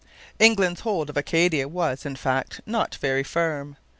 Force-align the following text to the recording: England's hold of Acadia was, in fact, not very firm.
England's 0.39 0.79
hold 0.81 1.11
of 1.11 1.15
Acadia 1.15 1.67
was, 1.67 2.07
in 2.07 2.15
fact, 2.15 2.59
not 2.65 2.95
very 2.95 3.21
firm. 3.23 3.77